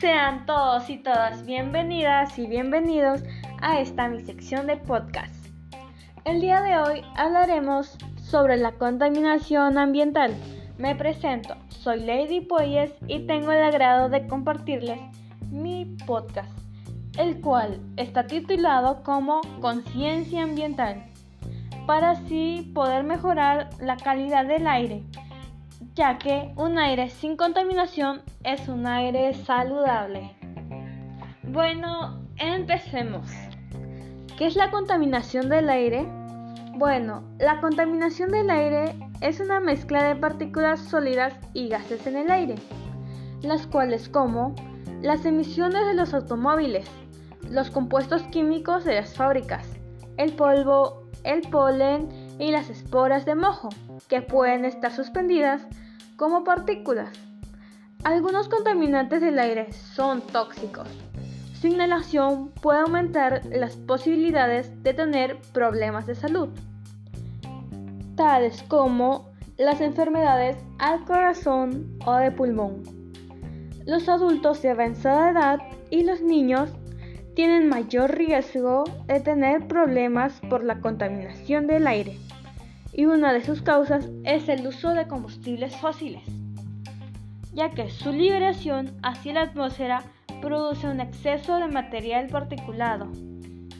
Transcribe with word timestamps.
Sean 0.00 0.46
todos 0.46 0.88
y 0.90 0.98
todas 0.98 1.44
bienvenidas 1.44 2.38
y 2.38 2.46
bienvenidos 2.46 3.20
a 3.60 3.80
esta 3.80 4.06
mi 4.06 4.20
sección 4.20 4.68
de 4.68 4.76
podcast. 4.76 5.34
El 6.24 6.40
día 6.40 6.62
de 6.62 6.76
hoy 6.76 7.02
hablaremos 7.16 7.98
sobre 8.22 8.58
la 8.58 8.70
contaminación 8.70 9.76
ambiental. 9.76 10.36
Me 10.78 10.94
presento, 10.94 11.56
soy 11.70 11.98
Lady 11.98 12.42
Poyes 12.42 12.92
y 13.08 13.26
tengo 13.26 13.50
el 13.50 13.60
agrado 13.60 14.08
de 14.08 14.24
compartirles 14.28 15.00
mi 15.50 15.96
podcast, 16.06 16.56
el 17.18 17.40
cual 17.40 17.80
está 17.96 18.24
titulado 18.24 19.02
como 19.02 19.40
Conciencia 19.60 20.44
Ambiental, 20.44 21.02
para 21.86 22.10
así 22.10 22.70
poder 22.72 23.02
mejorar 23.02 23.70
la 23.80 23.96
calidad 23.96 24.46
del 24.46 24.68
aire 24.68 25.02
ya 25.94 26.18
que 26.18 26.52
un 26.56 26.78
aire 26.78 27.10
sin 27.10 27.36
contaminación 27.36 28.22
es 28.44 28.68
un 28.68 28.86
aire 28.86 29.34
saludable. 29.34 30.36
Bueno, 31.42 32.22
empecemos. 32.36 33.28
¿Qué 34.36 34.46
es 34.46 34.56
la 34.56 34.70
contaminación 34.70 35.48
del 35.48 35.68
aire? 35.68 36.06
Bueno, 36.74 37.24
la 37.38 37.60
contaminación 37.60 38.30
del 38.30 38.50
aire 38.50 38.94
es 39.20 39.40
una 39.40 39.58
mezcla 39.58 40.04
de 40.04 40.14
partículas 40.14 40.78
sólidas 40.78 41.34
y 41.52 41.68
gases 41.68 42.06
en 42.06 42.16
el 42.16 42.30
aire, 42.30 42.54
las 43.42 43.66
cuales 43.66 44.08
como 44.08 44.54
las 45.02 45.24
emisiones 45.24 45.86
de 45.86 45.94
los 45.94 46.14
automóviles, 46.14 46.88
los 47.50 47.70
compuestos 47.70 48.22
químicos 48.30 48.84
de 48.84 48.96
las 48.96 49.14
fábricas, 49.14 49.66
el 50.18 50.32
polvo, 50.34 51.08
el 51.24 51.40
polen 51.50 52.08
y 52.38 52.50
las 52.50 52.70
esporas 52.70 53.24
de 53.24 53.34
mojo, 53.34 53.68
que 54.08 54.22
pueden 54.22 54.64
estar 54.64 54.92
suspendidas 54.92 55.66
como 56.16 56.44
partículas. 56.44 57.10
Algunos 58.04 58.48
contaminantes 58.48 59.20
del 59.20 59.38
aire 59.38 59.72
son 59.72 60.20
tóxicos. 60.20 60.88
Su 61.60 61.66
inhalación 61.66 62.50
puede 62.62 62.80
aumentar 62.80 63.42
las 63.46 63.76
posibilidades 63.76 64.82
de 64.84 64.94
tener 64.94 65.40
problemas 65.52 66.06
de 66.06 66.14
salud, 66.14 66.48
tales 68.14 68.62
como 68.68 69.32
las 69.56 69.80
enfermedades 69.80 70.56
al 70.78 71.04
corazón 71.04 71.98
o 72.06 72.14
de 72.14 72.30
pulmón. 72.30 72.82
Los 73.86 74.08
adultos 74.08 74.62
de 74.62 74.70
avanzada 74.70 75.30
edad 75.30 75.58
y 75.90 76.04
los 76.04 76.20
niños 76.20 76.70
tienen 77.38 77.68
mayor 77.68 78.18
riesgo 78.18 78.82
de 79.06 79.20
tener 79.20 79.68
problemas 79.68 80.40
por 80.50 80.64
la 80.64 80.80
contaminación 80.80 81.68
del 81.68 81.86
aire 81.86 82.18
y 82.92 83.04
una 83.04 83.32
de 83.32 83.44
sus 83.44 83.62
causas 83.62 84.08
es 84.24 84.48
el 84.48 84.66
uso 84.66 84.92
de 84.92 85.06
combustibles 85.06 85.76
fósiles, 85.76 86.24
ya 87.54 87.70
que 87.70 87.90
su 87.90 88.10
liberación 88.10 88.90
hacia 89.04 89.34
la 89.34 89.42
atmósfera 89.42 90.02
produce 90.42 90.88
un 90.88 90.98
exceso 90.98 91.58
de 91.58 91.68
material 91.68 92.26
particulado 92.26 93.06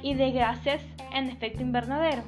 y 0.00 0.14
de 0.14 0.30
gases 0.30 0.80
en 1.12 1.28
efecto 1.28 1.60
invernadero, 1.60 2.22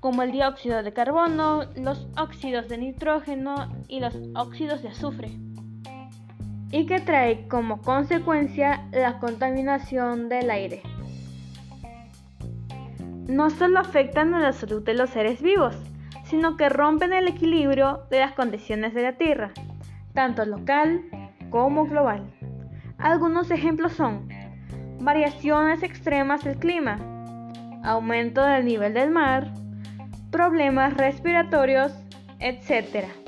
como 0.00 0.24
el 0.24 0.32
dióxido 0.32 0.82
de 0.82 0.92
carbono, 0.92 1.66
los 1.76 2.08
óxidos 2.18 2.68
de 2.68 2.78
nitrógeno 2.78 3.72
y 3.86 4.00
los 4.00 4.18
óxidos 4.34 4.82
de 4.82 4.88
azufre, 4.88 5.30
y 6.72 6.86
que 6.86 7.00
trae 7.00 7.46
como 7.46 7.80
consecuencia 7.80 8.88
la 8.90 9.20
contaminación 9.20 10.28
del 10.28 10.50
aire 10.50 10.82
no 13.32 13.50
solo 13.50 13.80
afectan 13.80 14.34
a 14.34 14.40
la 14.40 14.52
salud 14.52 14.82
de 14.82 14.94
los 14.94 15.10
seres 15.10 15.42
vivos, 15.42 15.76
sino 16.24 16.56
que 16.56 16.68
rompen 16.68 17.12
el 17.12 17.28
equilibrio 17.28 18.02
de 18.10 18.20
las 18.20 18.32
condiciones 18.32 18.94
de 18.94 19.02
la 19.02 19.12
Tierra, 19.12 19.52
tanto 20.12 20.44
local 20.44 21.02
como 21.50 21.86
global. 21.86 22.22
Algunos 22.98 23.50
ejemplos 23.50 23.92
son 23.92 24.28
variaciones 25.00 25.82
extremas 25.82 26.44
del 26.44 26.56
clima, 26.56 26.98
aumento 27.84 28.42
del 28.42 28.64
nivel 28.64 28.94
del 28.94 29.10
mar, 29.10 29.52
problemas 30.30 30.94
respiratorios, 30.94 31.92
etc. 32.38 33.21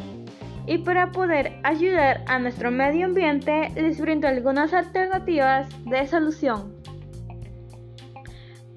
Y 0.67 0.79
para 0.79 1.13
poder 1.13 1.59
ayudar 1.63 2.25
a 2.27 2.39
nuestro 2.39 2.71
medio 2.71 3.07
ambiente 3.07 3.71
les 3.75 4.01
brindo 4.01 4.27
algunas 4.27 4.73
alternativas 4.73 5.69
de 5.85 6.07
solución. 6.07 6.75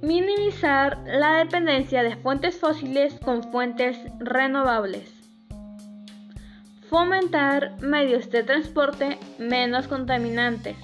Minimizar 0.02 1.02
la 1.06 1.38
dependencia 1.38 2.04
de 2.04 2.18
fuentes 2.18 2.60
fósiles 2.60 3.18
con 3.24 3.42
fuentes 3.52 3.98
renovables. 4.20 5.14
Fomentar 6.90 7.82
medios 7.82 8.30
de 8.30 8.44
transporte 8.44 9.18
menos 9.40 9.88
contaminantes. 9.88 10.78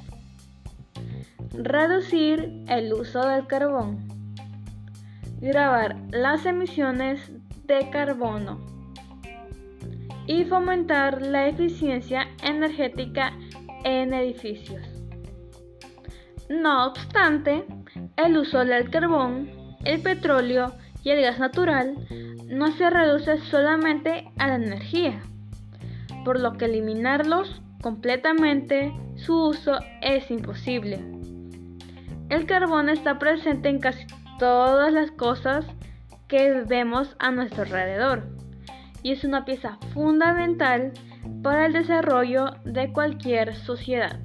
Reducir 1.54 2.64
el 2.68 2.92
uso 2.94 3.28
del 3.28 3.46
carbón. 3.46 4.00
Grabar 5.40 5.96
las 6.10 6.46
emisiones 6.46 7.32
de 7.66 7.90
carbono. 7.90 8.60
Y 10.26 10.46
fomentar 10.46 11.22
la 11.22 11.48
eficiencia 11.48 12.28
energética 12.42 13.34
en 13.84 14.14
edificios. 14.14 14.88
No 16.50 16.88
obstante, 16.88 17.66
el 18.16 18.38
uso 18.38 18.64
del 18.64 18.90
carbón, 18.90 19.50
el 19.84 20.02
petróleo 20.02 20.74
y 21.04 21.10
el 21.10 21.22
gas 21.22 21.40
natural 21.40 21.96
no 22.48 22.72
se 22.72 22.90
reduce 22.90 23.38
solamente 23.40 24.32
a 24.38 24.48
la 24.48 24.56
energía, 24.56 25.22
por 26.24 26.40
lo 26.40 26.54
que 26.54 26.66
eliminarlos 26.66 27.62
completamente 27.82 28.94
su 29.16 29.48
uso 29.48 29.78
es 30.02 30.32
imposible. 30.32 31.04
El 32.30 32.46
carbón 32.46 32.90
está 32.90 33.20
presente 33.20 33.70
en 33.70 33.80
casi 33.80 34.06
todas 34.40 34.94
las 34.94 35.12
cosas 35.12 35.66
que 36.28 36.64
vemos 36.66 37.16
a 37.20 37.32
nuestro 37.32 37.64
alrededor 37.64 38.24
y 39.04 39.12
es 39.12 39.24
una 39.24 39.46
pieza 39.46 39.78
fundamental 39.94 40.94
para 41.44 41.68
el 41.68 41.74
desarrollo 41.74 42.56
de 42.64 42.92
cualquier 42.92 43.56
sociedad. 43.56 44.20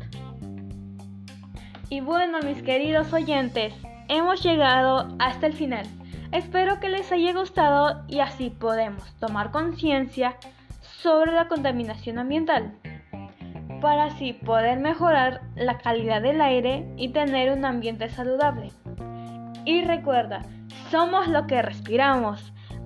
Y 1.91 2.01
bueno, 2.01 2.39
mis 2.41 2.63
queridos 2.63 3.13
oyentes, 3.13 3.75
hemos 4.09 4.43
llegado 4.43 5.15
hasta 5.19 5.47
el 5.47 5.53
final. 5.53 5.87
Espero 6.33 6.81
que 6.81 6.89
les 6.89 7.11
haya 7.13 7.33
gustado 7.33 8.05
y 8.09 8.21
así 8.21 8.51
podemos 8.51 9.15
tomar 9.19 9.51
conciencia 9.51 10.37
sobre 10.81 11.33
la 11.33 11.49
contaminación 11.49 12.19
ambiental 12.19 12.75
para 13.81 14.05
así 14.05 14.33
poder 14.33 14.81
mejorar 14.81 15.43
la 15.55 15.79
calidad 15.79 16.23
del 16.23 16.41
aire 16.41 16.93
y 16.97 17.11
tener 17.11 17.53
un 17.53 17.65
ambiente 17.65 18.09
saludable. 18.09 18.73
Y 19.65 19.83
recuerda, 19.83 20.43
somos 20.91 21.29
lo 21.29 21.47
que 21.47 21.63
respiramos. 21.63 22.53